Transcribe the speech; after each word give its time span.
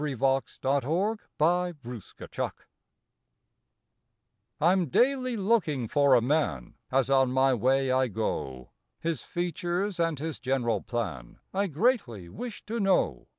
March 0.01 0.57
Eighth 0.65 0.65
A 0.65 0.89
LONG 1.39 1.73
QUEST 1.77 2.39
I 4.59 4.71
M 4.71 4.87
daily 4.87 5.37
looking 5.37 5.87
for 5.87 6.15
a 6.15 6.21
man 6.21 6.73
As 6.91 7.11
on 7.11 7.31
my 7.31 7.53
way 7.53 7.91
I 7.91 8.07
go 8.07 8.71
His 8.99 9.21
features 9.21 9.99
and 9.99 10.17
his 10.17 10.39
general 10.39 10.81
plan 10.81 11.37
I 11.53 11.67
greatly 11.67 12.29
wish 12.29 12.65
to 12.65 12.79
know. 12.79 13.27